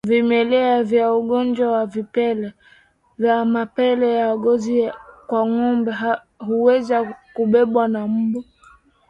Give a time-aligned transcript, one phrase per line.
[0.09, 1.71] Vimelea vya ugonjwa
[3.27, 4.91] wa mapele ya ngozi
[5.27, 5.93] kwa ngombe
[6.39, 8.45] huweza kubebwa na mbu